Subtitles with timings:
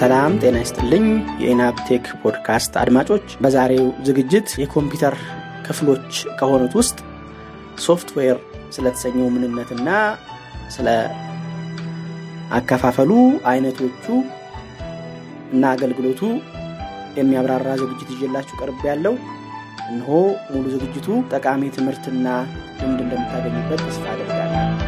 [0.00, 1.06] ሰላም ጤና ይስጥልኝ።
[1.42, 5.14] የኢናብ ቴክ ፖድካስት አድማጮች በዛሬው ዝግጅት የኮምፒውተር
[5.66, 6.98] ክፍሎች ከሆኑት ውስጥ
[7.86, 8.38] ሶፍትዌር
[8.76, 9.88] ስለተሰኘው ምንነትና
[10.76, 10.88] ስለ
[12.58, 13.10] አከፋፈሉ
[13.52, 14.06] አይነቶቹ
[15.52, 16.22] እና አገልግሎቱ
[17.20, 19.16] የሚያብራራ ዝግጅት ይዤላችሁ ቀርብ ያለው
[19.90, 20.08] እንሆ
[20.52, 22.26] ሙሉ ዝግጅቱ ጠቃሚ ትምህርትና
[22.80, 24.79] ልምድ እንደምታገኙበት ተስፋ አደርጋለሁ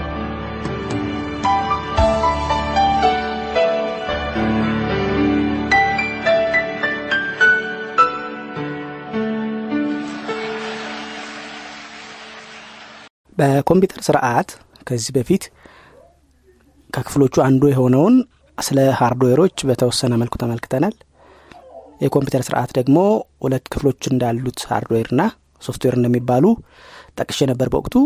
[13.42, 14.48] በኮምፒውተር ስርዓት
[14.88, 15.44] ከዚህ በፊት
[16.92, 18.14] ከክፍሎቹ አንዱ የሆነውን
[18.58, 20.94] ስለ ሃርድዌሮች በተወሰነ መልኩ ተመልክተናል።
[22.00, 22.98] የኮምፒውተር ስርዓት ደግሞ
[23.44, 25.22] ሁለት ክፍሎች እንዳሉት ሃርድዌርና
[25.62, 26.44] ሶፍትዌር እንደሚባሉ
[27.18, 27.96] ጠቅሼ ነበር በወቅቱ።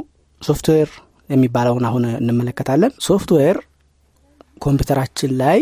[0.43, 0.89] ሶፍትዌር
[1.29, 3.59] የሚባለውን አሁን እንመለከታለን። ሶፍትዌር
[4.61, 5.61] ኮምፒውተራችን ላይ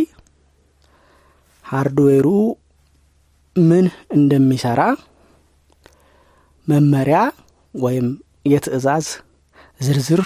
[1.65, 2.29] ሃርድዌሩ
[3.57, 4.81] ምን እንደሚሰራ
[6.67, 7.19] መመሪያ
[7.75, 8.09] ወይም
[8.47, 9.07] የትእዛዝ
[9.87, 10.23] ዝርዝር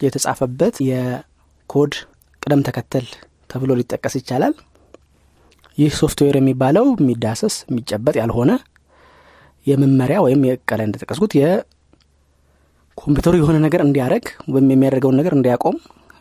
[0.00, 1.92] የተጻፈበት የኮድ
[2.42, 3.06] ቅደም ተከተል
[3.50, 4.54] ተብሎ ሊጠቀስ ይቻላል።
[5.78, 8.50] ይህ ሶፍትዌር የሚባለው የሚዳሰስ የሚጨበጥ ያልሆነ
[9.66, 15.76] የመመሪያ ወይም የቀለ እንደጠቀስኩት የኮምፒውተሩ የሆነ ነገር እንዲያደረግ ወይም የሚያደርገውን ነገር እንዲያቆም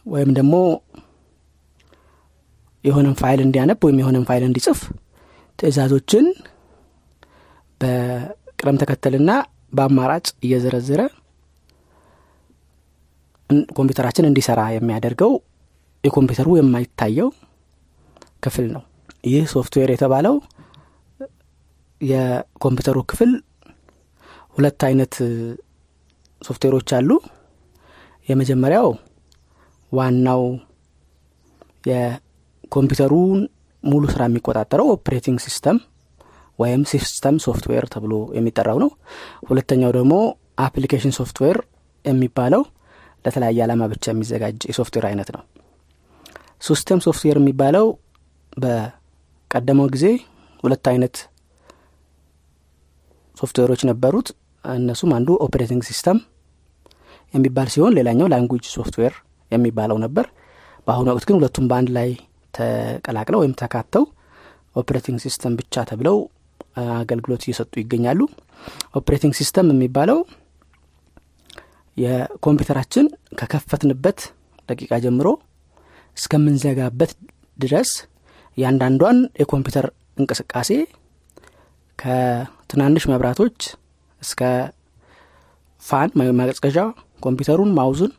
[0.05, 0.55] ወይም ደግሞ
[2.83, 4.79] የሆነን ፋይል እንዲያነብ ወይም የሆነን ፋይል እንዲጽፍ
[5.59, 6.25] ትእዛዞችን
[7.81, 9.31] በቅደም ተከተልና
[9.73, 11.01] በአማራጭ እየዘረዘረ
[13.73, 15.31] ኮምፒውተራችን እንዲሰራ የሚያደርገው
[16.03, 17.29] የኮምፒውተሩ የማይታየው
[18.39, 18.83] ክፍል ነው።
[19.27, 20.35] ይህ ሶፍትዌር የተባለው
[22.01, 23.31] የኮምፒውተሩ ክፍል
[24.55, 25.13] ሁለት አይነት
[26.41, 27.09] ሶፍትዌሮች አሉ።
[28.27, 28.87] የመጀመሪያው
[29.91, 30.43] ዋናው
[31.89, 33.39] የኮምፒውተሩን
[33.83, 35.77] ሙሉ ስራ የሚቆጣጠረው operating system
[36.59, 38.89] ወይም system software ተብሎ የሚጠራው ነው።
[39.49, 40.13] ሁለተኛው ደግሞ
[40.65, 41.57] application software
[42.05, 42.61] የሚባለው
[43.25, 45.43] ለተለያየ ዓላማ ብቻ የሚዘጋጅ የሶፍትዌር አይነት ነው።
[46.61, 47.85] system software የሚባለው
[48.57, 50.05] በቀደመው ጊዜ
[50.63, 51.15] ሁለት አይነት
[53.37, 54.27] ሶፍትዌሮች ነበሩት።
[54.65, 56.19] እነሱም አንዱ operating system
[57.33, 59.13] የሚባል ሲሆን ሌላኛው language software
[59.51, 60.25] የሚባለው ነበር።
[60.87, 62.09] በአሁኑ ወቅት ግን ሁለቱም በአንድ ላይ
[62.53, 64.03] ተቀላቅለው ወይም ተካተው
[64.75, 66.17] operating system ብቻ ተብለው
[66.95, 68.19] አገልግሎት እየሰጡ ይገኛሉ።
[68.99, 70.17] operating system የሚባለው
[71.97, 73.05] የኮምፒውተራችን
[73.39, 74.19] ከከፈትንበት
[74.69, 75.27] ደቂቃ ጀምሮ
[76.17, 77.11] እስከምንዘጋበት
[77.59, 77.89] ድረስ
[78.57, 79.85] እያንዳንዷን የኮምፒውተር
[80.17, 80.69] እንቅስቃሴ
[81.99, 83.57] ከትናንሽ መብራቶች
[84.21, 84.41] እስከ
[85.83, 86.79] fan ማቀዝቀዣ
[87.21, 88.13] ኮምፒውተሩን mouse ኡን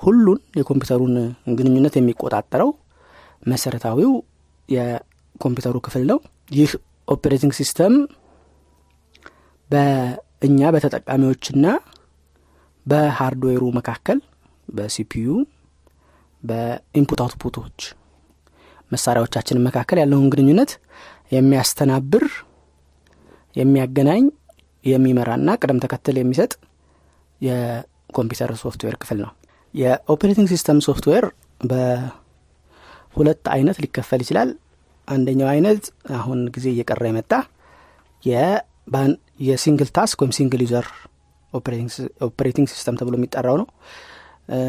[0.00, 1.14] ሁሉን የኮምፒውተሩን
[1.58, 2.70] ግንኙነት የሚቆጣጠረው
[3.42, 4.12] መሰረታዊው
[4.68, 6.18] የኮምፒውተሩ ክፍል ነው።
[6.50, 6.70] ይህ
[7.08, 7.94] operating system
[9.70, 11.64] በእኛ በተጠቃሚዎችና
[12.88, 14.18] በሃርድዌሩ መካከል
[14.68, 15.28] በ CPU
[16.42, 17.78] በ input output ኦች
[18.90, 20.70] መሳሪያዎቻችን መካከል ያለውን ግንኙነት
[21.32, 22.24] የሚያስተናብር
[23.56, 24.24] የሚያገናኝ
[24.84, 26.52] የሚመራና ቅደም ተከተል የሚሰጥ
[27.40, 29.32] የኮምፒውተር ሶፍትዌር ክፍል ነው።
[29.74, 31.24] የ operating system software
[31.70, 34.50] በሁለት አይነት ሊከፈል ይችላል።
[35.08, 35.84] አንደኛው አይነት
[36.18, 37.32] አሁን ጊዜ እየቀረ የመጣ
[39.46, 40.86] የ single task ወይም single user
[41.52, 43.66] operating system ተብሎ የሚጠራው ነው።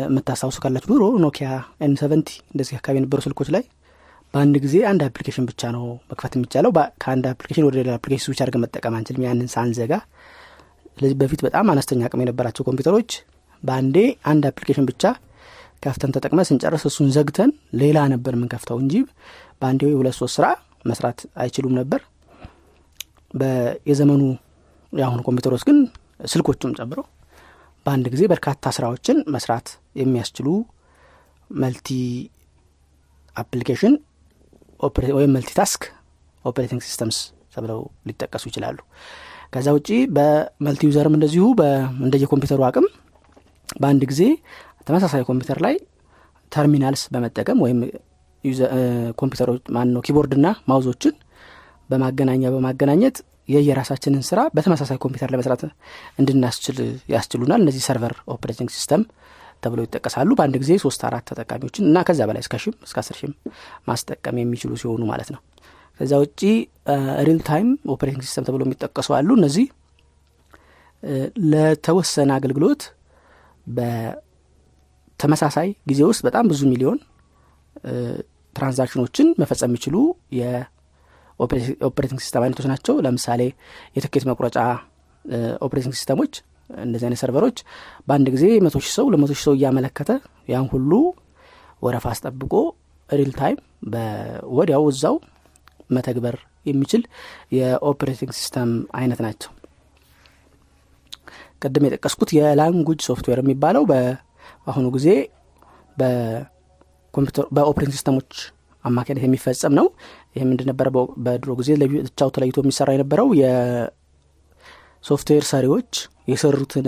[0.06, 1.50] የምታስታውሱ ካላችሁ ድሮ ኖኪያ
[1.84, 3.64] N seventy እንደዚህ አካባቢ የነበሩ ስልኮች ላይ
[4.34, 8.62] በአንድ ጊዜ አንድ application ብቻ ነው መክፈት የሚቻለው። ከአንድ application ወደ ሌላ application switch አድርገን
[8.66, 9.94] መጠቀም አንችልም። ያንን ሳንዘጋ
[10.94, 13.12] ስለዚህ በፊት በጣም አነስተኛ አቅም የነበራቸው ኮምፒውተሮች
[13.64, 13.98] በአንዴ
[14.32, 15.04] አንድ application ብቻ
[15.84, 17.52] ከፍተን ተጠቅመን ስንጨርስ እሱን ዘግተን
[17.82, 18.96] ሌላ ነበር የምንከፍተው እንጂ
[19.62, 20.48] በአንዴ ሁለት ሶስት ስራ
[20.86, 22.02] መስራት አይችሉም ነበር።
[23.90, 24.22] የዘመኑ
[24.94, 25.78] የአሁኑ ኮምፒውተሮች ግን
[26.20, 27.00] ስልኮቹም ጨምሮ
[27.86, 29.68] በአንድ ጊዜ በርካታ ስራዎችን መስራት
[30.00, 30.48] የሚያስችሉ
[31.50, 31.90] multi
[33.36, 33.94] application
[35.18, 35.84] ወይም multitask
[36.46, 37.18] operating systems
[37.54, 38.78] ተብለው ሊጠቀሱ ይችላሉ።
[39.54, 41.46] ከዛ ውጪ በ multi user ም እንደዚሁ
[42.04, 42.86] እንደየ ኮምፒውተሩ አቅም
[43.80, 44.22] በአንድ ጊዜ
[44.88, 45.76] ተመሳሳይ ኮምፒውተር ላይ
[46.52, 47.80] terminals በመጠቀም ወይም
[49.20, 51.16] ኮምፒውተሮች ማን ነው keyboard ና mouse ኦችን
[51.90, 53.18] በማገናኛ በማገናኘት
[53.50, 55.62] የየራሳችንን ስራ በተመሳሳይ ኮምፒውተር ለመስራት
[56.20, 56.78] እንድናስችል
[57.14, 59.02] ያስችሉናል። እነዚህ server operating system
[59.64, 63.32] ተብለው ይጠቀሳሉ። በአንድ ጊዜ ሶስት አራት ተጠቃሚዎችን እና ከዛ በላይ እስከ ሺም እስከ አስር ሺም
[63.90, 65.42] ማስጠቀም የሚችሉ ሲሆኑ ማለት ነው።
[66.00, 66.42] ከዛ ውጪ
[67.28, 69.66] real time operating system ተብሎ የሚጠቀሱ አሉ። እነዚህ
[71.52, 72.82] ለተወሰነ አገልግሎት
[73.68, 77.00] በተመሳሳይ ጊዜ ውስጥ በጣም ብዙ ሚሊዮን
[78.56, 79.96] transaction ኦችን መፈጸም የሚችሉ
[81.40, 83.42] የ operating system አይነቶች ናቸው። ለምሳሌ
[83.96, 84.58] የትኬት መቁረጫ
[85.66, 86.34] operating system ኦች
[86.70, 87.58] እንደዚህ አይነት server ኦች
[88.08, 90.12] በአንድ ጊዜ መቶ ሺህ ሰው ለመቶ ሺህ ሰው እያመለከተ
[90.52, 90.92] ያን ሁሉ
[91.82, 92.54] ወረፋ አስጠብቆ
[93.10, 93.58] real time
[93.92, 95.16] በወዲያው እዛው
[95.90, 97.04] መተግበር የሚችል
[97.58, 99.52] የ operating system አይነት ናቸው።
[101.62, 105.08] ቅድም የጠቀስኩት የ language software የሚባለው በአሁኑ ጊዜ
[107.56, 108.32] በ operating system ኦች
[108.86, 109.88] አማካኝነት የሚፈጸም ነው።
[110.36, 110.88] ይህ ምንድነበረ
[111.26, 115.14] በድሮ ጊዜ ለብቻው ተለይቶ የሚሰራ የነበረው የሶፍትዌር
[115.52, 115.92] ሰሪዎች
[116.32, 116.88] የሰሩትን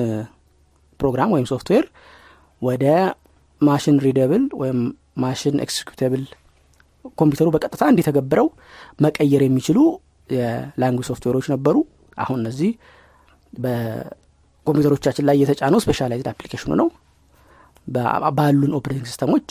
[0.99, 1.85] ፕሮግራም ወይም ሶፍትዌር
[2.61, 2.85] ወደ
[3.62, 4.79] machine readable ወይም
[5.18, 6.24] machine executable
[7.19, 8.47] ኮምፒውተሩ በቀጥታ እንዲተገብረው
[8.99, 9.77] መቀየር የሚችሉ
[10.30, 11.75] የ language software ኦች ነበሩ።
[12.17, 12.71] አሁን እነዚህ
[13.53, 16.88] በኮምፒውተሮቻችን ላይ የተጫነው specialized application ኑ ነው።
[18.38, 19.48] ባሉን operating system ኦች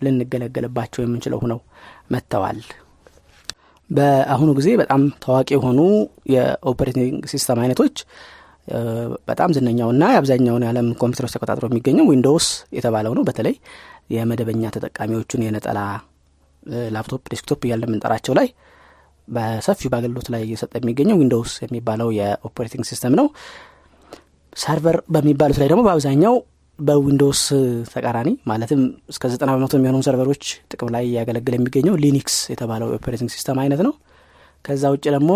[0.00, 1.60] ልንገለገልባቸው የምንችለው ሆነው
[2.14, 2.60] መጥተዋል።
[3.90, 5.80] በአሁኑ ጊዜ በጣም ታዋቂ የሆኑ
[6.32, 7.96] የ operating system አይነቶች
[9.28, 12.46] በጣም ዝነኛውና የአብዛኛውን የዓለም ኮምፒውተሮች ተቆጣጥሮ የሚገኘው Windows
[12.76, 13.54] የተባለው ነው። በተለይ
[14.14, 15.78] የመደበኛ ተጠቃሚዎቹን የነጠላ
[16.94, 18.48] laptop desktop እያለ የምንጠራቸው ላይ
[19.28, 23.26] በሰፊው በአገልግሎት ላይ እየሰጠ የሚገኘው Windows የሚባለው የ operating system ነው።
[24.56, 26.34] server በሚባሉት ላይ ደግሞ በአብዛኛው
[26.78, 27.42] በ Windows
[27.92, 28.80] ተቃራኒ ማለትም
[29.12, 30.42] እስከ ዘጠና በመቶ የሚሆኑ server ኦች
[30.72, 33.94] ጥቅም ላይ እያገለገለ የሚገኘው Linux የተባለው የ operating system አይነት ነው።
[34.64, 35.32] ከዛ ውጭ ደግሞ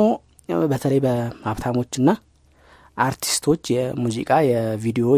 [0.71, 2.11] በተለይ በሀብታሞችና
[2.97, 5.09] አርቲስቶች የሙዚቃ የቪዲዮ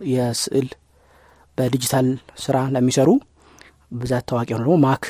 [0.00, 0.68] የስዕል
[1.58, 2.08] በዲጂታል
[2.44, 3.10] ስራ ለሚሰሩ
[4.00, 5.04] ብዛት ታዋቂ የሆነ ደግሞ Mac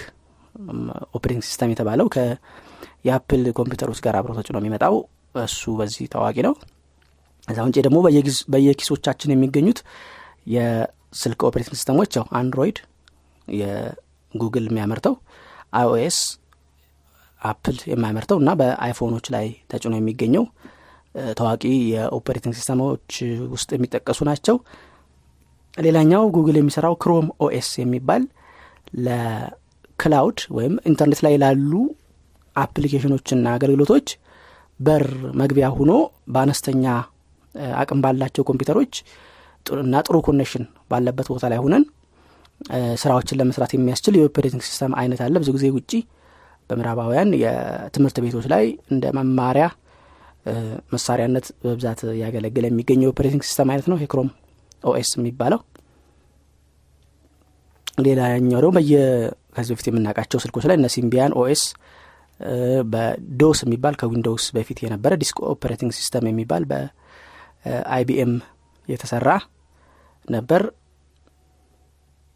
[1.17, 2.09] operating system የተባለው
[3.06, 4.94] የ Apple ኮምፒውተሮች ጋር አብሮ ተጭኖ የሚመጣው
[5.43, 6.55] እሱ በዚህ ታዋቂ ነው
[7.49, 7.98] ከዛ ውጭ ደግሞ
[8.54, 9.78] በየኪሶቻችን የሚገኙት
[10.54, 12.79] የስልክ operating system ኦች ያው Android
[13.49, 15.14] የ Google የሚያመርተው
[15.79, 16.19] iOS
[17.41, 20.44] Apple የሚያመርተው እና በ iPhone ኦች ላይ ተጭኖ የሚገኘው
[21.38, 21.62] ታዋቂ
[21.93, 23.11] የ operating system ኦች
[23.54, 24.56] ውስጥ የሚጠቀሱ ናቸው።
[25.75, 28.22] ሌላኛው ጉግል የሚሰራው Chrome OS የሚባል
[29.06, 31.72] ለ cloud ወይም ኢንተርኔት ላይ ላሉ
[32.56, 34.08] application ኦችና አገልግሎቶች
[34.81, 35.04] በር
[35.40, 35.93] መግቢያ ሆኖ
[36.32, 36.84] በአነስተኛ
[37.81, 38.94] አቅም ባላቸው ኮምፒውተሮች
[39.67, 41.85] እና ጥሩ connection ባለበት ቦታ ላይ ሆነን
[43.03, 45.93] ስራዎችን ለመስራት የሚያስችል የ operating system አይነት አለ። ብዙ ጊዜ ውጪ
[46.70, 49.67] በምዕራባውያን የትምህርት ቤቶች ላይ እንደ መማሪያ
[50.94, 54.29] መሳሪያነት በብዛት ያገለግል የሚገኝ የ operating system አይነት ነው። የ Chrome
[54.85, 55.61] OS የሚባለው።
[57.99, 58.94] ሌላኛው ደግሞ በየ
[59.56, 61.62] ከዚህ በፊት የምናውቃቸው ስልኮች ላይ እነ Symbian OS
[62.93, 66.64] በ DOS የሚባል ከ Windows በፊት የነበረ disk operating system የሚባል
[67.67, 68.32] በ IBM
[68.89, 69.29] የተሰራ
[70.29, 70.63] ነበር።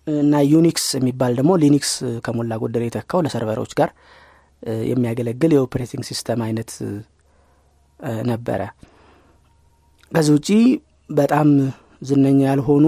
[0.06, 1.90] እና Unix የሚባል ደግሞ Linux
[2.26, 3.90] ከሞላ ጎደል የተካው ለ server ኦች ጋር
[4.90, 6.70] የሚያገለግል የ operating system አይነት
[8.30, 8.60] ነበረ።
[10.12, 10.48] ከዚህ ውጪ
[11.10, 11.48] በጣም
[12.02, 12.86] ዝነኛ ያልሆኑ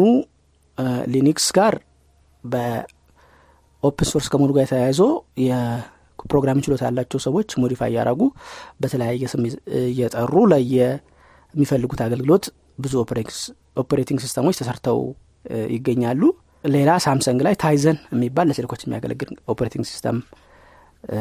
[1.14, 1.75] Linux ጋር
[2.44, 5.00] በ open source ከመሆኑ ጋር የተያይዞ
[5.47, 8.23] የፕሮግራም ችሎታ ያላቸው ሰዎች modify እያደረጉ
[8.83, 9.44] በተለያየ ስም
[9.85, 10.35] እየጠሩ
[11.54, 12.44] ለየሚፈልጉት አገልግሎት
[12.78, 12.93] ብዙ
[13.82, 14.99] operating system ኦች ተሰርተው
[15.75, 16.22] ይገኛሉ።
[16.65, 20.19] ሌላ Samsung ላይ Tizen የሚባል ለስልኮች የሚያገለግል operating system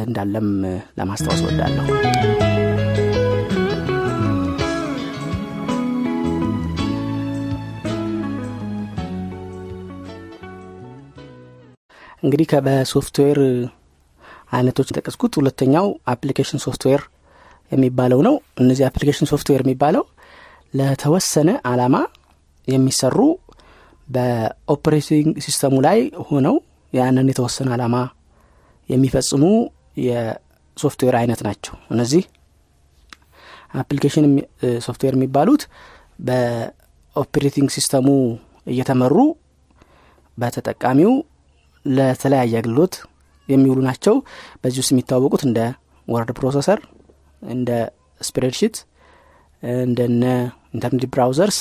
[0.03, 0.49] እንዳለም
[0.97, 1.85] ለማስታወስ እወዳለሁ
[12.23, 13.39] እንግዲህ በሶፍትዌር
[14.51, 17.01] አይነቶች ጠቀስኩት ሁለተኛው application software
[17.71, 20.03] የሚባለው ነው። እነዚህ application software የሚባለው
[20.73, 21.95] ለተወሰነ አላማ
[22.67, 23.17] የሚሰሩ
[24.07, 25.99] በ operating system ኡ ላይ
[26.29, 26.55] ሆነው
[26.93, 27.95] ያንን የተወሰነ አላማ
[28.89, 29.43] የሚፈጽሙ
[30.05, 32.23] የሶፍትዌር አይነት ናቸው። እነዚህ
[33.81, 34.25] application
[34.85, 35.61] software የሚባሉት
[36.27, 38.07] በ operating system ኡ
[38.67, 39.15] እየተመሩ
[40.37, 41.13] በተጠቃሚው
[41.85, 42.95] ለተለያየ አገልግሎት
[43.49, 44.15] የሚውሉ ናቸው።
[44.61, 45.59] በዚህ ውስጥ የሚታወቁት እንደ
[46.07, 46.79] word processor
[47.41, 47.69] እንደ
[48.21, 48.75] spreadsheet
[49.63, 50.23] እንደነ
[50.73, 51.59] internet browsers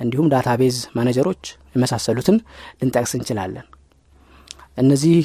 [0.00, 1.42] እንዲሁም database manager ኦች
[1.74, 2.36] የመሳሰሉትን
[2.80, 3.66] ልንጠቅስ እንችላለን።
[4.78, 5.18] እነዚህ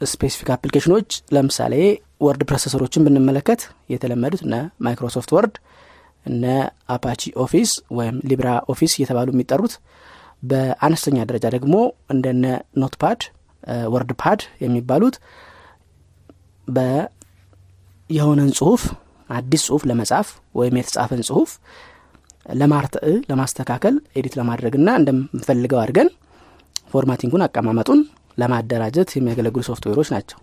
[0.00, 1.74] specific application ኦች ለምሳሌ
[2.20, 3.60] word processor ኦችን ብንመለከት
[3.92, 4.54] የተለመዱት እነ
[4.86, 5.54] Microsoft Word
[6.26, 6.44] እነ
[6.94, 9.74] Apache Office ወይም Libre Office እየተባሉ የሚጠሩት
[10.42, 11.74] በአነስተኛ ደረጃ ደግሞ
[12.14, 12.44] እንደነ
[12.82, 13.20] Notepad
[13.94, 15.16] WordPad የሚባሉት
[18.10, 18.82] የሆነን ጽሁፍ
[19.30, 21.50] አዲስ ጽሁፍ ለመጻፍ ወይም የተጻፈን ጽሁፍ
[22.54, 26.08] ለማረም ለማስተካከል edit ለማድረግ ና እንደምንፈልገው አድርገን
[26.92, 28.00] formatting ኡን አቀማመጡን
[28.38, 30.38] ለማደራጀት የሚያገለግሉ ሶፍትዌሮች ናቸው።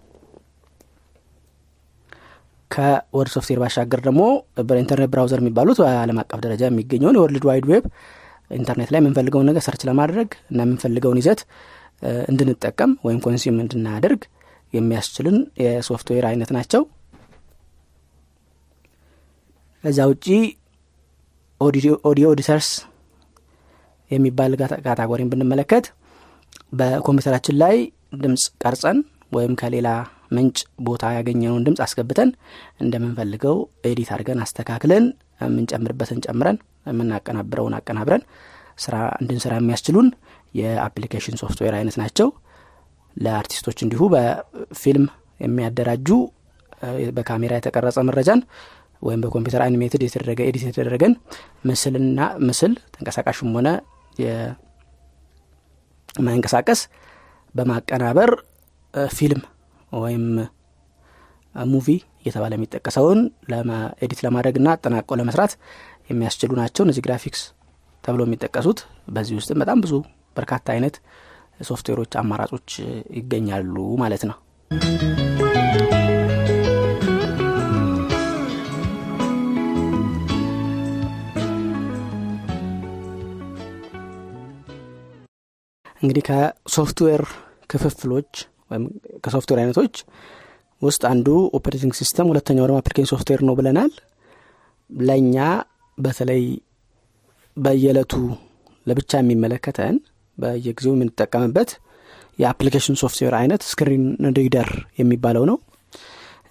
[2.71, 4.21] ከ word ሶፍትዌር ባሻገር ደግሞ
[4.67, 7.85] በኢንተርኔት browser የሚባሉት በአለም አቀፍ ደረጃ የሚገኘውን የ world wide web
[8.51, 11.41] ኢንተርኔት ላይ የምንፈልገውን ነገር search ለማድረግ እና የምንፈልገውን ይዘት
[12.31, 14.21] እንድንጠቀም ወይም consume እንድናደርግ
[14.73, 16.81] የሚያስችልን የሶፍትዌር አይነት ናቸው
[19.85, 20.27] ከዛ ውጪ
[21.61, 22.69] audio editors
[24.11, 24.51] የሚባል
[24.85, 25.85] category ን ብንመለከት
[26.79, 27.75] በኮምፒውተራችን ላይ
[28.23, 28.97] ድምፅ ቀርጸን
[29.31, 29.89] ወይም ከሌላ
[30.35, 32.29] ምንጭ ቦታ ያገኘነውን ድምፅ አስገብተን
[32.83, 33.57] እንደምንፈልገው
[33.89, 35.05] edit አድርገን አስተካክለን
[35.41, 36.57] የምንጨምርበትን ጨምረን
[36.89, 38.23] የምናቀናብረውን አቀናብረን
[38.85, 40.07] ስራ እንድንስራ የሚያስችሉን
[40.59, 42.29] የ application ሶፍትዌር አይነት ናቸው።
[43.15, 45.05] ለአርቲስቶች እንዲሁ በፊልም
[45.39, 46.09] የሚያደራጁ
[47.17, 48.41] በካሜራ የተቀረጸ መረጃን
[49.05, 51.13] ወይም በኮምፒውተር animated የተደረገ edit የተደረገን
[51.69, 53.67] ምስልና ምስል ተንቀሳቃሽም ሆነ
[56.15, 56.81] የማይንቀሳቀስ
[57.55, 58.31] በማቀናበር
[59.09, 59.41] ፊልም
[59.97, 60.25] ወይም
[61.55, 61.87] movie
[62.21, 63.19] እየተባለ የሚጠቀሰውን
[64.05, 65.51] edit ለማድረግ ና አጠናቀው ለመስራት
[66.09, 67.41] የሚያስችሉ ናቸው እነዚህ ግራፊክስ
[68.03, 69.93] ተብሎ የሚጠቀሱት። በዚህ ውስጥም በጣም ብዙ
[70.35, 70.95] በርካታ አይነት
[71.63, 72.69] ሶፍትዌሮች አማራጮች
[73.19, 74.37] ይገኛሉ ማለት ነው
[86.05, 87.21] እንግዲህ ከሶፍትዌር
[87.71, 88.31] ክፍፍሎች
[88.71, 88.83] ወይም
[89.23, 89.95] ከሶፍትዌር አይነቶች
[90.81, 93.91] ውስጥ አንዱ operating system ሁለተኛው ደግሞ application ሶፍትዌር ነው ብለናል።
[94.89, 95.35] ለእኛ
[95.97, 96.43] በተለይ
[97.57, 98.13] በየዕለቱ
[98.85, 99.95] ለብቻ የሚመለከተን
[100.37, 101.69] በየጊዜው የምንጠቀምበት
[102.39, 104.03] የ application ሶፍትዌር አይነት screen
[104.39, 104.69] reader
[104.99, 105.57] የሚባለው ነው።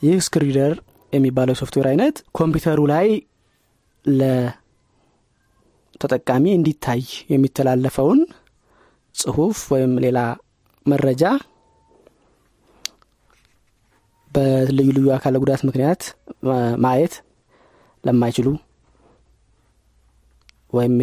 [0.02, 0.74] ይህ screen reader
[1.12, 3.06] የሚባለው የሶፍትዌር አይነት ኮምፒውተሩ ላይ
[5.94, 7.02] ለተጠቃሚ እንዲታይ
[7.34, 8.20] የሚተላለፈውን
[9.14, 10.18] ጽሁፍ ወይም ሌላ
[10.86, 11.24] መረጃ
[14.30, 16.02] በልዩ ልዩ አካለ ጉዳት ምክንያት
[16.84, 17.14] ማየት
[18.04, 18.48] ለማይችሉ
[20.72, 20.94] ወይም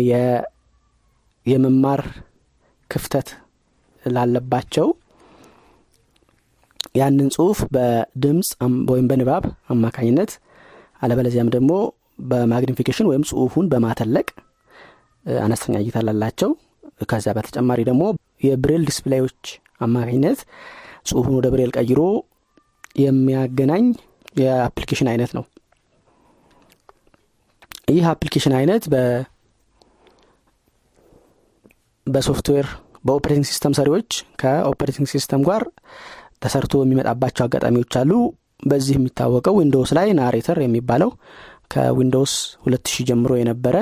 [1.46, 2.02] የመማር
[2.90, 3.28] ክፍተት
[4.04, 4.88] ላለባቸው
[7.00, 8.50] ያንን ጽሁፍ በድምፅ
[8.92, 10.32] ወይም በንባብ አማካኝነት
[11.04, 11.72] አለበለዚያም ደግሞ
[12.30, 14.28] በማግኒፊኬሽን ወይም ጽሁፉን በማተለቅ
[15.42, 16.52] አነስተኛ እይታ ላላቸው
[17.10, 18.04] ከዚያ በተጨማሪ ደግሞ
[18.44, 19.42] የብሬል display ኦች
[19.82, 20.40] አማካኝነት
[21.08, 22.02] ጽሁፉን ወደ ብሬል ቀይሮ
[23.02, 23.86] የሚያገናኝ
[24.42, 25.44] የ application አይነት ነው።
[27.92, 28.84] ይህ application አይነት
[32.08, 32.68] በሶፍትዌር
[33.06, 34.10] በ operating system ሰሪዎች
[34.42, 35.64] ከ operating system ጋር
[36.44, 38.12] ተሰርቶ የሚመጣባቸው አጋጣሚዎች አሉ።
[38.64, 41.10] በዚህ የሚታወቀው Windows ላይ Narrator የሚባለው
[41.74, 43.76] ከ Windows ሁለት ሺህ ጀምሮ የነበረ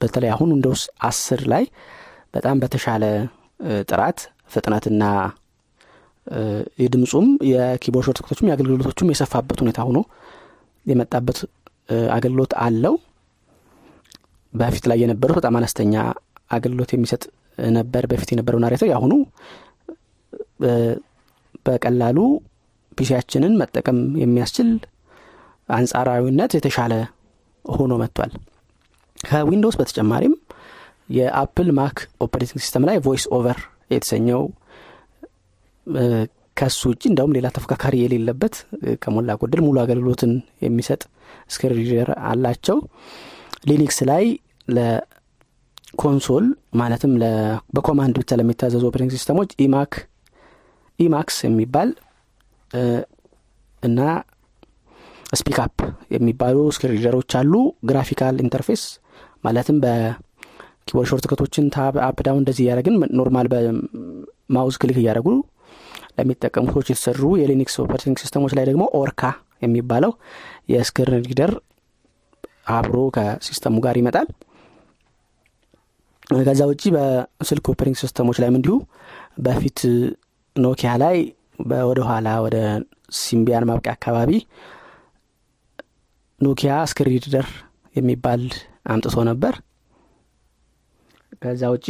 [0.00, 1.64] በተለይ አሁን Windows አስር ላይ
[2.34, 3.04] በጣም በተሻለ
[3.88, 4.18] ጥራት
[4.50, 5.04] ፍጥነትና
[6.78, 9.98] የድምፁም የ keyboard shortcut ኦችም የአገልግሎቶቹም የሰፋበት ሁኔታ ሆኖ
[10.86, 11.38] የመጣበት
[12.16, 12.94] አገልግሎት አለው።
[14.52, 15.94] በፊት ላይ የነበረው በጣም አነስተኛ
[16.50, 17.22] አገልግሎት የሚሰጥ
[17.72, 19.12] ነበር። በፊት የነበረው Narrator የአሁኑ
[21.66, 22.18] በቀላሉ
[22.98, 24.68] PC ያችንን መጠቀም የሚያስችል
[25.68, 26.92] አንጻራዊነት የተሻለ
[27.64, 28.32] ሆኖ መጥቷል።
[29.18, 30.34] ከ Windows በተጨማሪም
[31.08, 33.58] የ Apple Mac operating system ላይ VoiceOver
[33.92, 34.42] የተሰኘው
[36.56, 38.54] ከሱ ውጭ እንደውም ሌላ ተፎካካሪ የሌለበት
[39.02, 40.32] ከሞላ ጎደል ሙሉ አገልግሎትን
[40.64, 41.02] የሚሰጥ
[41.54, 42.78] screen reader አላቸው።
[43.68, 44.24] Linux ላይ
[44.68, 46.46] ለ console
[46.80, 47.12] ማለትም
[47.74, 49.92] በ command ብቻ ለሚታዘዙ operating system ኦች Emac
[50.98, 51.90] Emacs የሚባል
[53.82, 54.00] እና
[55.34, 55.76] Speakup
[56.14, 57.54] የሚባሉ screen reader ኦች አሉ።
[57.88, 58.82] graphical interface
[59.44, 59.76] ማለትም
[60.88, 65.28] በ keyboard shortcut ኦችን tab up down እንደዚህ እያደረግን normal በ mouse click እያደረጉ
[66.16, 69.22] ለሚጠቀሙ ሰዎች የተሰሩ የ Linux operating system ኦች ላይ ደግሞ Orca
[69.64, 70.12] የሚባለው
[70.72, 71.52] የ screen reader
[72.76, 74.28] አብሮ ከ system ኡ ጋር ይመጣል።
[76.40, 78.74] ከዛ ውጭ በስልክ operating system ኦች ላይም እንዲሁ
[79.44, 79.78] በፊት
[80.56, 81.16] Nokia ላይ
[81.90, 82.56] ወደ ኋላ ወደ
[83.18, 84.32] Symbian ማብቂያ አካባቢ
[86.40, 87.46] Nokia Screen
[87.94, 88.42] የሚባል
[88.92, 89.54] አምጥቶ ነበር
[91.42, 91.86] ከዛ ውጪ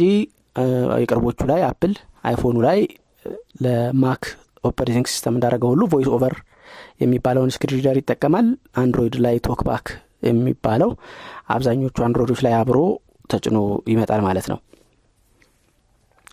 [1.01, 1.93] የቅርቦቹ ላይ Apple
[2.29, 2.79] iPhone ኡ ላይ
[3.63, 4.23] ለ Mac
[4.63, 6.35] operating system እንዳደረገ ሁሉ VoiceOver
[7.01, 8.47] የሚባለውን screen reader ይጠቀማል።
[8.81, 9.85] Android ላይ TalkBack
[10.27, 10.89] የሚባለው
[11.55, 12.77] አብዛኞቹ Android ኦች ላይ አብሮ
[13.29, 13.57] ተጭኖ
[13.91, 14.59] ይመጣል ማለት ነው።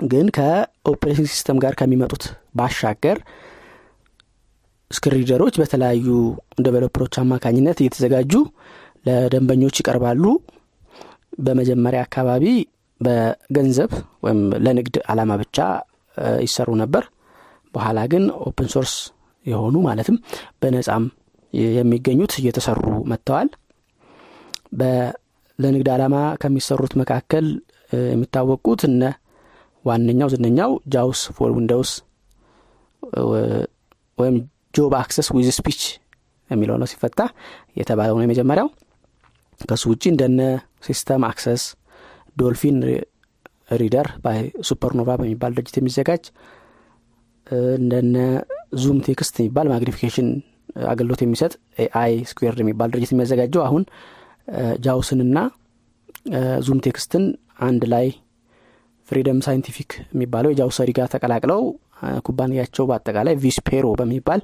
[0.05, 3.19] ግን ከ operating system ጋር ከሚመጡት ባሻገር
[4.91, 6.09] screen reader ኦች በተለያዩ
[6.61, 8.33] developer ኦች አማካኝነት እየተዘጋጁ
[9.07, 10.25] ለደንበኞች ይቀርባሉ።
[11.39, 12.45] በመጀመሪያ አካባቢ
[13.01, 13.91] በገንዘብ
[14.25, 15.57] ወይም ለንግድ አላማ ብቻ
[16.45, 17.05] ይሰሩ ነበር።
[17.75, 18.95] በኋላ ግን open source
[19.47, 20.17] የሆኑ ማለትም
[20.63, 21.05] በነጻም
[21.75, 23.49] የሚገኙት እየተሰሩ መጥተዋል።
[25.59, 27.47] ለንግድ ዓላማ ከሚሰሩት መካከል
[28.11, 29.03] የሚታወቁት እነ
[29.85, 31.91] ዋነኛው ዝነኛው JAWS for Windows
[34.19, 34.37] ወይም
[34.75, 35.81] Job Access With Speech
[36.51, 37.21] የሚለው ነው ሲፈታ
[37.79, 38.69] የተባለው ነው የመጀመሪያው።
[39.61, 40.41] ከሱ ውጭ እንደነ
[40.87, 41.63] System Access
[42.37, 42.79] Dolphin
[43.81, 44.09] Reader
[44.69, 46.25] Supernova በሚባል ድርጅት የሚዘጋጅ
[47.77, 48.17] እንደነ
[48.83, 50.29] ZoomText የሚባል magnification
[50.87, 51.53] አገልግሎት የሚሰጥ
[51.83, 53.83] Ai Squared የሚባል ድርጅት የሚያዘጋጀው። አሁን
[54.87, 55.39] JAWS
[56.67, 57.25] ንና ZoomText ን
[57.67, 58.07] አንድ ላይ
[59.09, 61.61] Freedom Scientific የሚባለው የጃውሰሪ ጋር ተቀላቅለው
[62.27, 64.41] ኩባንያቸው በአጠቃላይ Vispero በሚባል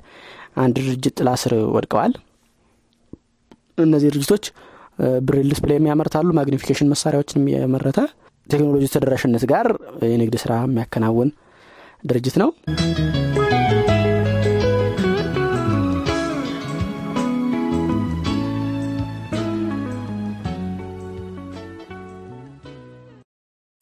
[0.57, 2.13] አንድ ድርጅት ጥላ ስር ወድቀዋል።
[3.85, 4.45] እነዚህ ድርጅቶች
[5.23, 8.01] braille display የሚያመርታሉ። magnification መሳሪያዎችን የመረተ
[8.47, 9.67] ቴክኖሎጂ ተደራሽነት ጋር
[10.07, 11.31] የንግድ ስራ የሚያከናውን
[12.05, 12.51] ድርጅት ነው።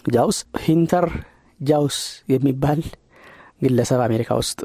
[0.04, 1.06] JAWS Henter
[1.60, 1.98] Joyce
[2.32, 2.80] የሚባል
[3.62, 4.60] ግለሰብ አሜሪካ ውስጥ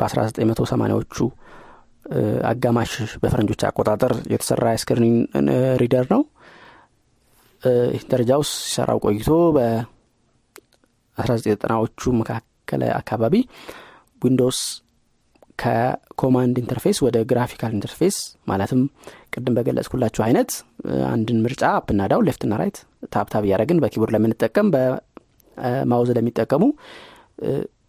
[0.00, 1.16] በ1980ዎቹ
[2.48, 2.90] አጋማሽ
[3.22, 5.14] በፈረንጆች አቆጣጠር የተሰራ የ screen
[5.82, 6.22] reader ነው።
[7.94, 13.34] Henter Joyce ሲሰራው ቆይቶ በ1990ዎቹ መካከል አካባቢ
[14.22, 14.60] Windows
[15.58, 18.16] ከ command interface ወደ graphical interface
[18.50, 18.80] ማለትም
[19.34, 20.50] ቅድም በገለጽኩላችሁ አይነት
[21.10, 22.78] አንድን ምርጫ up ና down left ና right
[23.14, 26.62] tab tab እያደረግን በ keyboard ለምንጠቀም በ mouse ለሚጠቀሙ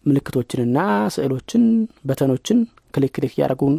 [0.06, 0.78] ምልክቶችንና
[1.14, 1.62] ስዕሎችን
[2.08, 2.58] button ኦችን
[2.94, 3.74] click click እያደረጉን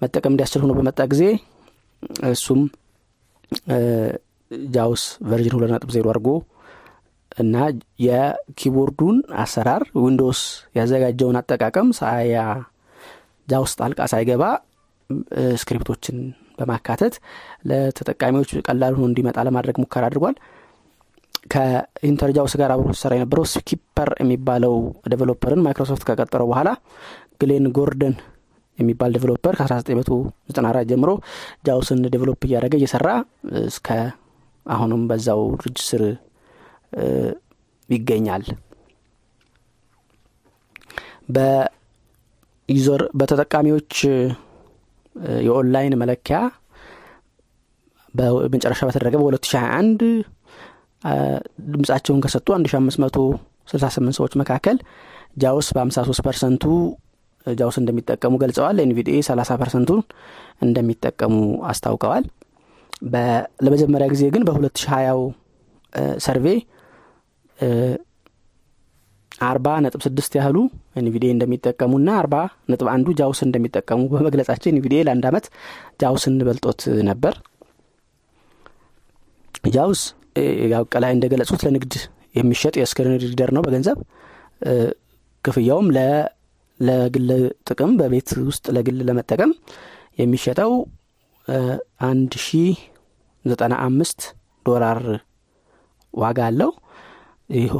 [0.00, 1.22] መጠቀም እንዲያስችል ሆኖ በመጣ ጊዜ
[2.30, 2.60] እሱም
[4.74, 6.28] JAWS version ሁለት ነጥብ ዜሮ አድርጎ
[7.36, 7.56] እና
[8.04, 10.40] የ keyboard ኡን አሰራር Windows
[10.78, 12.36] ያዘጋጀውን አጠቃቀም ሳያ
[13.48, 14.44] JAWS ጣልቃ ሳይገባ
[15.60, 16.16] script ኦችን
[16.58, 17.14] በማካተት
[17.70, 20.36] ለተጠቃሚዎች ቀላል ሆኖ እንዲመጣ ለማድረግ ሙከራ አድርጓል።
[21.52, 24.74] ከ Henter Joyce ጋር አብሮ ሲሰራ የነበረው ስኪፐር የሚባለው
[25.12, 26.70] developer ን Microsoft ከቀጠረው በኋላ
[27.40, 28.14] ግሌን ጎርደን
[28.78, 31.10] የሚባል developer ከ1994 ጀምሮ
[31.66, 33.08] JAWS ን develop እያደረገ እየሰራ
[33.66, 33.88] እስከ
[34.66, 36.02] አሁንም በዛው ድርጅት ስር
[37.88, 38.44] ይገኛል።
[41.36, 43.92] በ user በተጠቃሚዎች
[45.46, 46.38] የኦንላይን መለኪያ
[48.14, 50.02] በመጨረሻ በተደረገ በ2021
[51.72, 54.76] ድምጻቸውን ከሰጡ 1568 ሰዎች መካከል
[55.36, 56.64] JAWS በ53 percent
[57.54, 60.00] ኡ JAWS እንደሚጠቀሙ ገልጸዋል። NVDA 30 percent ኡን
[60.62, 61.34] እንደሚጠቀሙ
[61.70, 62.24] አስታውቀዋል።
[63.64, 65.26] ለመጀመሪያ ጊዜ ግን በ2020
[66.24, 66.46] survey
[69.42, 70.56] አርባ ነጥብ ስድስት ያህሉ
[71.00, 72.36] NVDA እንደሚጠቀሙና አርባ
[72.70, 75.46] ነጥብ አንዱ JAWS እንደሚጠቀሙ በመግለጻቸው NVDA ለአንድ አመት
[76.02, 77.34] JAWS ን በልጦት ነበር።
[79.74, 80.02] JAWS
[80.72, 81.94] ያው ቀላይ እንደገለጹት ለንግድ
[82.34, 83.98] የሚሸጥ የ screen reader ነው በገንዘብ
[85.44, 85.88] ክፍያውም
[86.80, 87.28] ለግል
[87.68, 89.52] ጥቅም በቤት ውስጥ ለግል ለመጠቀም
[90.18, 90.72] የሚሸጠው
[92.08, 92.58] አንድ ሺ
[93.44, 94.20] ዘጠና አምስት
[94.66, 94.98] ዶላር
[96.14, 96.70] ዋጋ አለው።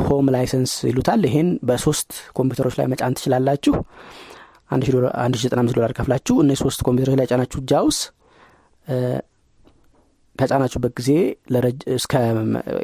[0.05, 3.75] home license ይሉታል። ይሄን በሶስት ኮምፒውተሮች ላይ መጫን ትችላላችሁ።
[4.71, 4.85] አንድ
[5.37, 7.99] ሺ ዘጠና አምስት ዶላር ከፍላችሁ እነዚህ ሶስት ኮምፒውተሮች ላይ ጫናችሁ JAWS
[10.39, 11.11] ከጫናችሁበት ጊዜ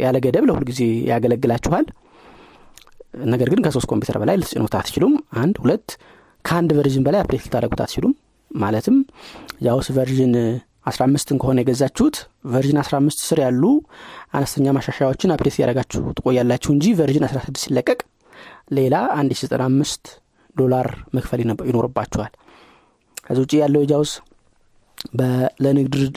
[0.05, 1.85] ያለ ገደብ ለሁል ጊዜ ያገለግላችኋል
[3.27, 5.89] ነገር ግን ከሶስት ኮምፒውተር በላይ ልትጭኑት አትችሉም። አንድ ሁለት
[6.45, 8.15] ከአንድ version በላይ update ልታደረጉት አትችሉም።
[8.51, 8.97] ማለትም
[9.65, 10.35] JAWS version
[10.87, 12.17] አስራ አምስትን ከሆነ የገዛችሁት
[12.53, 13.63] version አስራ አምስት ስር ያሉ
[14.37, 17.99] አነስተኛ ማሻሻያዎችን update እያደረጋችሁ ትቆያላችሁ እንጂ version አስራ ስድስት ሲለቀቅ
[18.79, 20.05] ሌላ አንድ ሺ ዘጠና አምስት
[20.57, 22.33] ዶላር መክፈል ይኖርባችኋል።
[23.25, 24.13] ከዚ ውጭ ያለው የ JAWS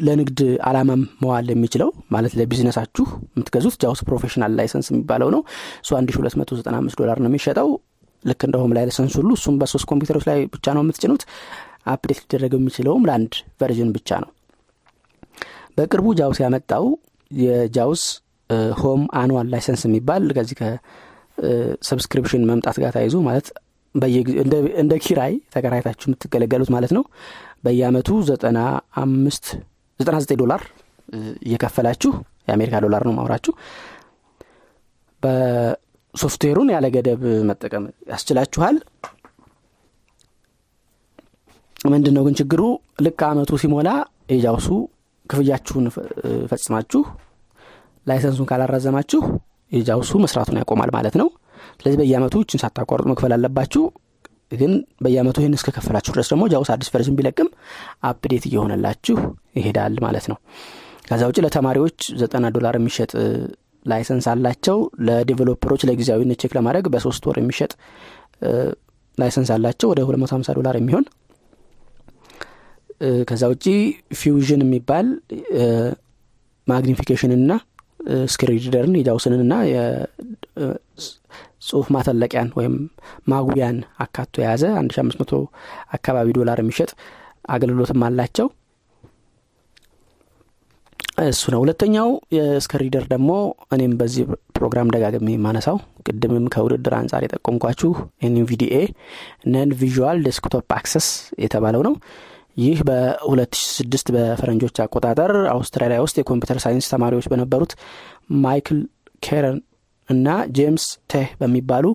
[0.07, 5.41] ለንግድ አላማም መዋል የሚችለው ማለት ለቢዝነሳችሁ የምትገዙት JAWS professional license የሚባለው ነው።
[5.83, 7.69] እሱ አንድ ሺ ሁለት መቶ ዘጠና አምስት ዶላር ነው የሚሸጠው።
[8.23, 11.23] ልክ እንደ home license ሁሉ እሱም በሶስት ኮምፒውተሮች ላይ ብቻ ነው የምትጭኑት።
[11.87, 14.31] update ሊደረገው የሚችለውም ለአንድ version ብቻ ነው።
[15.77, 16.85] በቅርቡ JAWS ያመጣው
[17.31, 18.03] የ JAWS
[18.81, 23.47] home annual license የሚባል ከዚህ ከ subscription መምጣት ጋር ተያይዞ ማለት
[24.81, 27.03] እንደ ኪራይ ተከራይታችሁ የምትገለገሉት ማለት ነው
[27.63, 28.59] በየአመቱ ዘጠና
[29.01, 29.45] አምስት
[29.99, 30.61] ዘጠና ዘጠኝ ዶላር
[31.45, 32.11] እየከፈላችሁ
[32.47, 33.53] የአሜሪካ ዶላር ነው ማውራችሁ
[35.23, 38.75] በሶፍትዌሩን ያለ ገደብ መጠቀም ያስችላችኋል።
[41.87, 42.61] ምንድን ነው ግን ችግሩ?
[43.05, 43.89] ልክ አመቱ ሲሞላ
[44.31, 44.69] የ JAWS ኡ
[45.29, 45.85] ክፍያችሁን
[46.51, 47.01] ፈጽማችሁ
[48.07, 49.21] license ኡን ካላራዘማችሁ
[49.71, 51.27] የ JAWS ኡ መስራቱን ያቆማል ማለት ነው።
[51.77, 53.83] ስለዚህ በየአመቱ እችን ሳታቋርጡ መክፈል አለባችሁ
[54.51, 54.71] ግን
[55.03, 57.49] በየአመቱ ይህን እስከከፈላችሁ ድረስ ደግሞ JAWS አዲስ version ቢለቅም
[58.09, 59.17] update እየሆነላችሁ
[59.59, 60.37] ይሄዳል ማለት ነው።
[61.09, 63.11] ከዛ ውጭ ለተማሪዎች ዘጠና ዶላር የሚሸጥ
[63.85, 64.77] license አላቸው።
[65.07, 67.71] ለ developer ኦች ለጊዜያዊነት check ለማድረግ በሶስት ወር የሚሸጥ
[69.17, 71.05] license አላቸው። ወደ 250 ዶላር የሚሆን
[73.29, 73.65] ከዛ ውጪ
[74.19, 75.07] Fusion የሚባል
[76.67, 77.51] ማግኒፊኬሽንና
[78.33, 79.53] ስክሪንሪደርን የጃውስንንና
[81.61, 82.75] ጽሁፍ ማተለቂያን ወይም
[83.31, 85.41] ማጉያን አካቶ የያዘ 1500
[85.97, 86.91] አካባቢ ዶላር የሚሸጥ
[87.49, 88.47] አገልግሎትም አላቸው።
[91.25, 93.29] እሱ ነው። ሁለተኛው የ screen reader ደግሞ
[93.75, 94.23] እኔም በዚህ
[94.57, 97.89] ፕሮግራም ደጋግሜ የማነሳው ቅድምም ከውድድር አንጻር የጠቆምኳችሁ
[98.27, 98.75] NVDA
[99.53, 101.07] Non Visual Desktop Access
[101.43, 101.95] የተባለው ነው።
[102.57, 107.73] ይህ በ2006 በፈረንጆች አቆጣጠር አውስትራሊያ ውስጥ የኮምፒውተር ሳይንስ ተማሪዎች በነበሩት
[108.45, 108.79] ማይክል
[109.23, 109.57] ኬረን
[110.09, 111.85] እና ጄምስ ቴህ በሚባሉ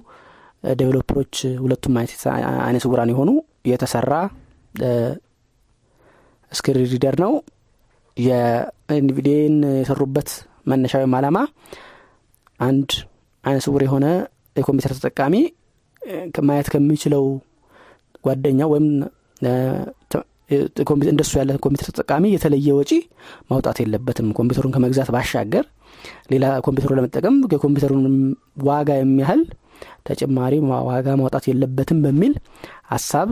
[0.75, 1.95] ዴቨሎፐሮች ሁለቱም
[2.65, 3.31] አይነ ስውራን የሆኑ
[3.71, 4.13] የተሰራ
[6.53, 7.33] screen reader ነው።
[8.17, 10.31] የኤንቪዲን የሰሩበት
[10.67, 11.39] መነሻ ወይም አላማ
[12.61, 12.91] አንድ
[13.45, 14.07] አይነ ስውር የሆነ
[14.57, 15.35] የኮምፒውተር ተጠቃሚ
[16.47, 17.25] ማየት ከሚችለው
[18.25, 18.87] ጓደኛው ወይም
[21.13, 22.93] እንደሱ ያለ ኮምፒውተር ተጠቃሚ የተለየ ወጪ
[23.51, 25.65] ማውጣት የለበትም። ኮምፒውተሩን ከመግዛት ባሻገር
[26.33, 28.05] ሌላ ኮምፒውተሩ ለመጠቀም የኮምፒውተሩን
[28.69, 29.43] ዋጋ የሚያህል
[30.09, 30.55] ተጨማሪ
[30.91, 32.35] ዋጋ ማውጣት የለበትም በሚል
[32.93, 33.31] ሀሳብ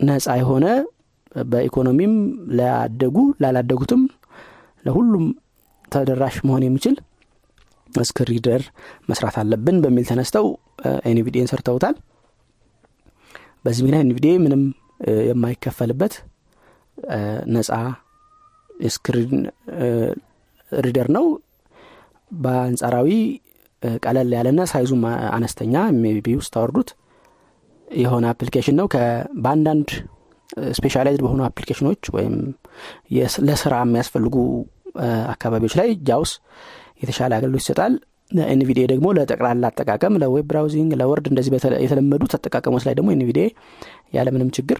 [0.00, 0.66] ነጻ የሆነ
[1.52, 2.14] በኢኮኖሚም
[2.58, 4.02] ላደጉ ላላደጉትም
[4.84, 5.24] ለሁሉም
[5.92, 6.94] ተደራሽ መሆን የሚችል
[7.90, 8.62] screen reader
[9.10, 10.46] መስራት አለብን በሚል ተነስተው
[11.10, 11.96] ኤንቪዲን ሰርተውታል።
[13.64, 14.62] በዚህ ምክንያት ኤንቪዲኤ ምንም
[15.28, 16.14] የማይከፈልበት
[17.54, 17.70] ነጻ
[18.94, 19.42] screen
[20.72, 21.24] reader ነው
[22.40, 23.08] በአንጻራዊ
[24.02, 25.02] ቀለል ያለና size ኡም
[25.36, 26.54] አነስተኛ MB ውስጥ
[27.88, 28.86] የሆነ application ነው።
[29.42, 29.88] በአንዳንድ
[30.76, 32.34] specialized በሆኑ አፕሊኬሽኖች ወይም
[33.48, 34.36] ለስራ የሚያስፈልጉ
[35.32, 36.32] አካባቢዎች ላይ ጃውስ
[37.02, 37.94] የተሻለ አገልግሎት ይሰጣል።
[38.48, 41.52] ኤንቪዲኤ ደግሞ ለጠቅላላ አጠቃቀም ለ web browsing ለ Word እንደዚህ
[41.84, 43.46] የተለመዱት አጠቃቀሞች ላይ ደግሞ ኤንቪዲኤ
[44.16, 44.78] ያለምንም ችግር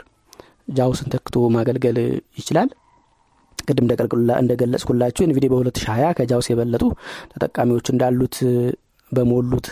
[0.73, 1.99] ጃውስን ተክቶ ማገልገል
[2.39, 2.69] ይችላል
[3.69, 3.85] ቅድም
[4.41, 6.85] እንደገለጽኩላችሁ ኤንቪዲኤ በ2020 ከጃውስ የበለጡ
[7.33, 8.37] ተጠቃሚዎች እንዳሉት
[9.13, 9.67] በሞሉት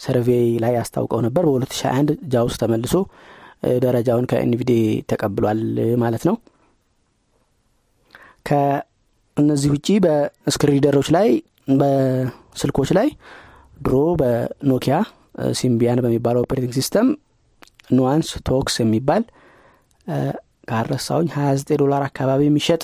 [0.00, 2.94] survey ላይ አስታውቀው ነበር። በ2021 ጃውስ ተመልሶ
[3.84, 4.72] ደረጃውን ከኤንቪዲ
[5.10, 5.60] ተቀብሏል
[6.02, 6.36] ማለት ነው።
[8.48, 11.28] ከእነዚህ ውጪ በ screen reader ኦች ላይ
[11.80, 13.08] በስልኮች ላይ
[13.82, 14.94] ድሮ በኖኪያ
[15.58, 17.08] ሲምቢያን በሚባለው operating system
[17.90, 19.22] ኑዋንስ ቶክስ የሚባል
[20.68, 22.82] ካልረሳሁኝ 29 ዶላር አካባቢ የሚሸጥ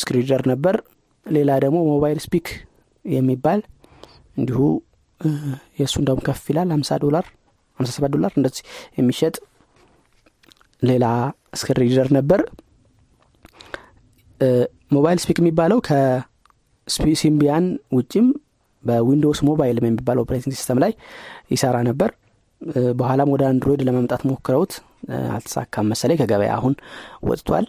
[0.00, 0.76] screen reader ነበር።
[1.26, 2.46] ሌላ ደግሞ ሞባይል ስፒክ
[3.04, 3.60] የሚባል
[4.36, 4.60] እንዲሁ
[5.78, 7.24] የእሱ እንደውም ከፍ ይላል። 50 ዶላር
[7.78, 8.62] 57 ዶላር እንደዚህ
[8.98, 9.34] የሚሸጥ
[10.82, 11.04] ሌላ
[11.54, 12.40] screen reader ነበር።
[14.90, 17.64] ሞባይል ስፒክ የሚባለው ከሲምቢያን
[17.96, 18.26] ውጭም
[18.84, 20.92] በዊንዶውስ ሞባይል የሚባለው operating system ላይ
[21.50, 22.10] ይሰራ ነበር።
[23.00, 24.72] በኋላም ወደ አንድሮይድ ለመምጣት ሞክረውት
[25.34, 26.74] አልተሳካም መሰለኝ። ከገበያ አሁን
[27.22, 27.66] ወጥቷል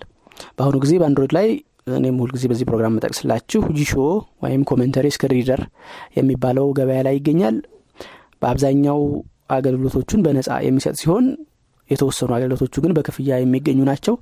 [0.58, 1.47] በአሁኑ ጊዜ በአንድሮይድ ላይ
[1.91, 3.93] እኔም ሁልጊዜ በዚህ ፕሮግራም የምጠቅስላችሁ ጂሾ
[4.43, 5.62] ወይም Commentary screen reader
[6.17, 7.58] የሚባለው ገበያ ላይ ይገኛል።
[8.41, 9.00] በአብዛኛው
[9.56, 11.26] አገልግሎቶቹን በነጻ የሚሰጥ ሲሆን
[11.89, 14.15] የተወሰኑ አገልግሎቶቹ ግን በክፍያ የሚገኙ ናቸው።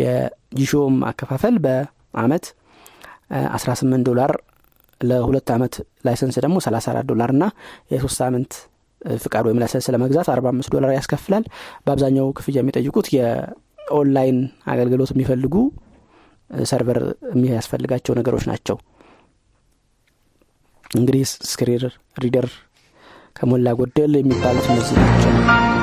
[0.00, 2.44] የጂሾም አከፋፈል በአመት
[3.56, 4.32] 18 ዶላር
[5.00, 5.74] ለሁለት ዓመት
[6.06, 7.44] license ደግሞ 34 ዶላር እና
[7.92, 8.52] የሶስት ሳምንት
[9.16, 11.44] ፍቃድ ወይም license ለመግዛት 45 ዶላር ያስከፍላል።
[11.84, 13.08] በአብዛኛው ክፍያ የሚጠይቁት
[13.86, 14.38] የኦንላይን
[14.72, 15.54] አገልግሎት የሚፈልጉ
[16.64, 17.00] server
[17.32, 18.76] የሚያስፈልጋቸው ነገሮች ናቸው።
[20.90, 21.84] እንግዲህ screen
[22.24, 22.48] reader
[23.38, 25.73] ከሞላ ጎደል የሚባሉት እነዚህ ናቸው